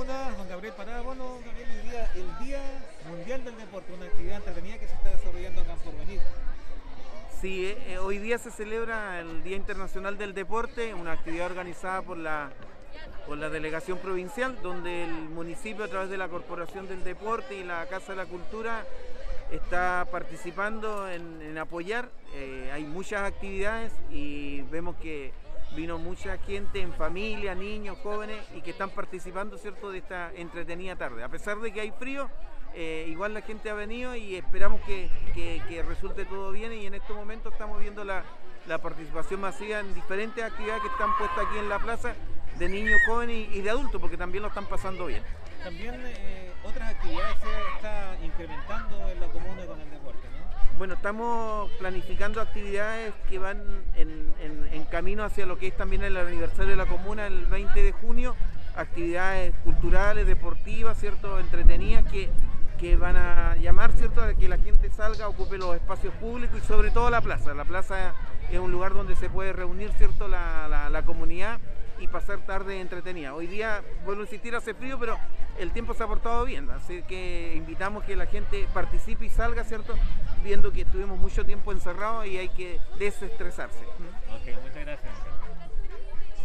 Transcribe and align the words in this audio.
comuna, 0.00 0.30
don 0.36 0.48
Gabriel 0.48 0.74
Parada. 0.74 1.02
Bueno, 1.02 1.38
Gabriel, 1.44 1.68
hoy 1.70 1.90
día, 1.90 2.10
el 2.14 2.46
Día 2.46 2.60
Mundial 3.08 3.44
del 3.44 3.56
Deporte, 3.56 3.92
una 3.92 4.06
actividad 4.06 4.36
entretenida 4.36 4.78
que 4.78 4.88
se 4.88 4.94
está 4.94 5.10
desarrollando 5.10 5.60
acá 5.60 5.72
en 5.72 5.78
Porvenir. 5.80 6.20
Sí, 7.40 7.66
eh, 7.66 7.84
eh, 7.88 7.98
hoy 7.98 8.18
día 8.18 8.38
se 8.38 8.50
celebra 8.50 9.20
el 9.20 9.42
Día 9.42 9.56
Internacional 9.56 10.16
del 10.16 10.34
Deporte, 10.34 10.94
una 10.94 11.12
actividad 11.12 11.46
organizada 11.46 12.02
por 12.02 12.16
la, 12.16 12.50
por 13.26 13.38
la 13.38 13.50
Delegación 13.50 13.98
Provincial, 13.98 14.58
donde 14.62 15.04
el 15.04 15.12
municipio 15.12 15.84
a 15.84 15.88
través 15.88 16.08
de 16.08 16.16
la 16.16 16.28
Corporación 16.28 16.88
del 16.88 17.04
Deporte 17.04 17.54
y 17.54 17.64
la 17.64 17.86
Casa 17.86 18.12
de 18.12 18.16
la 18.16 18.26
Cultura 18.26 18.86
está 19.50 20.06
participando 20.10 21.10
en, 21.10 21.42
en 21.42 21.58
apoyar. 21.58 22.08
Eh, 22.34 22.70
hay 22.72 22.84
muchas 22.84 23.22
actividades 23.22 23.92
y 24.10 24.62
vemos 24.62 24.96
que 24.96 25.32
vino 25.74 25.98
mucha 25.98 26.36
gente 26.38 26.80
en 26.80 26.92
familia, 26.94 27.54
niños, 27.54 27.98
jóvenes 28.02 28.38
y 28.54 28.60
que 28.60 28.70
están 28.70 28.90
participando 28.90 29.56
¿cierto? 29.58 29.90
de 29.90 29.98
esta 29.98 30.32
entretenida 30.34 30.96
tarde. 30.96 31.22
A 31.22 31.28
pesar 31.28 31.58
de 31.58 31.72
que 31.72 31.80
hay 31.80 31.92
frío, 31.92 32.28
eh, 32.74 33.06
igual 33.08 33.34
la 33.34 33.42
gente 33.42 33.70
ha 33.70 33.74
venido 33.74 34.14
y 34.16 34.36
esperamos 34.36 34.80
que, 34.82 35.08
que- 35.34 35.82
resulte 35.82 36.24
todo 36.24 36.52
bien 36.52 36.72
y 36.72 36.86
en 36.86 36.94
estos 36.94 37.16
momentos 37.16 37.52
estamos 37.52 37.80
viendo 37.80 38.04
la, 38.04 38.22
la 38.66 38.78
participación 38.78 39.40
masiva 39.40 39.80
en 39.80 39.92
diferentes 39.94 40.42
actividades 40.44 40.82
que 40.82 40.88
están 40.88 41.16
puestas 41.16 41.46
aquí 41.46 41.58
en 41.58 41.68
la 41.68 41.78
plaza 41.78 42.14
de 42.58 42.68
niños, 42.68 43.00
jóvenes 43.06 43.48
y, 43.52 43.60
de 43.60 43.70
adultos 43.70 44.00
porque 44.00 44.16
también 44.16 44.42
lo 44.42 44.48
están 44.48 44.66
pasando 44.66 45.06
bien. 45.06 45.22
También 45.64 45.94
eh, 46.04 46.52
otras 46.64 46.90
actividades 46.94 47.36
está 47.76 48.16
incrementando 48.22 49.08
en 49.08 49.20
la 49.20 49.26
comuna 49.28 49.64
con 49.66 49.80
el 49.80 49.90
deporte, 49.90 50.28
¿no? 50.28 50.50
Bueno, 50.80 50.94
estamos 50.94 51.70
planificando 51.72 52.40
actividades 52.40 53.12
que 53.28 53.38
van 53.38 53.62
en, 53.96 54.32
camino 54.90 55.24
hacia 55.24 55.44
lo 55.44 55.58
que 55.58 55.66
es 55.66 55.76
también 55.76 56.02
el 56.04 56.16
aniversario 56.16 56.70
de 56.70 56.76
la 56.76 56.86
comuna 56.86 57.26
el 57.26 57.44
20 57.44 57.82
de 57.82 57.92
junio, 57.92 58.34
actividades 58.74 59.54
culturales, 59.62 60.26
deportivas, 60.26 60.98
¿cierto? 60.98 61.38
entretenidas 61.38 62.10
que, 62.10 62.30
que 62.78 62.96
van 62.96 63.16
a 63.18 63.56
llamar 63.56 63.92
¿cierto? 63.92 64.22
a 64.22 64.32
que 64.32 64.48
la 64.48 64.56
gente 64.56 64.88
salga, 64.88 65.28
ocupe 65.28 65.58
los 65.58 65.76
espacios 65.76 66.14
públicos 66.14 66.58
y 66.64 66.66
sobre 66.66 66.90
todo 66.90 67.10
la 67.10 67.20
plaza. 67.20 67.52
La 67.52 67.66
plaza 67.66 68.14
es 68.50 68.58
un 68.58 68.72
lugar 68.72 68.94
donde 68.94 69.16
se 69.16 69.28
puede 69.28 69.52
reunir 69.52 69.92
¿cierto? 69.98 70.28
La, 70.28 70.66
la- 70.66 70.88
la 70.88 71.02
comunidad 71.02 71.60
y 72.00 72.08
pasar 72.08 72.38
tarde 72.46 72.80
entretenida. 72.80 73.34
Hoy 73.34 73.46
día, 73.46 73.82
vuelvo 74.06 74.22
a 74.22 74.24
insistir, 74.24 74.56
hace 74.56 74.72
frío, 74.72 74.98
pero 74.98 75.18
el 75.58 75.70
tiempo 75.72 75.92
se 75.92 76.02
ha 76.02 76.06
portado 76.06 76.46
bien, 76.46 76.70
así 76.70 77.02
que 77.02 77.52
invitamos 77.54 78.02
que 78.04 78.16
la 78.16 78.24
gente 78.24 78.66
participe 78.72 79.26
y 79.26 79.28
salga, 79.28 79.64
¿cierto? 79.64 79.94
Viendo 80.42 80.72
que 80.72 80.82
estuvimos 80.82 81.18
mucho 81.18 81.44
tiempo 81.44 81.72
encerrados 81.72 82.26
y 82.26 82.38
hay 82.38 82.48
que 82.48 82.80
desestresarse. 82.98 83.84
Ok, 83.84 84.62
muchas 84.62 84.84
gracias. 84.84 85.12